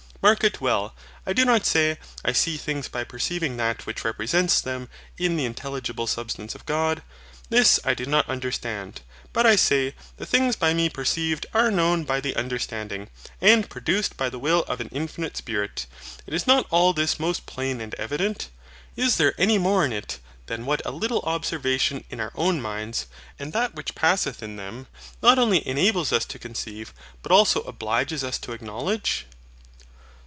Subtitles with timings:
[0.23, 0.93] MARK it well;
[1.25, 5.45] I do not say, I see things by perceiving that which represents them in the
[5.45, 7.01] intelligible Substance of God.
[7.49, 9.01] This I do not understand;
[9.33, 13.09] but I say, the things by me perceived are known by the understanding,
[13.41, 15.87] and produced by the will of an infinite Spirit.
[16.27, 18.49] And is not all this most plain and evident?
[18.95, 23.07] Is there any more in it than what a little observation in our own minds,
[23.39, 24.85] and that which passeth in them,
[25.23, 26.93] not only enables us to conceive,
[27.23, 29.25] but also obliges us to acknowledge.